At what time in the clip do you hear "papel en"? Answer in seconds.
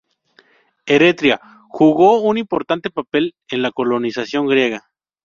2.89-3.61